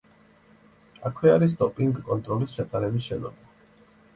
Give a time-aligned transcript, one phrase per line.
[1.09, 3.87] აქვე არის დოპინგ კონტროლის ჩატარების შენობა.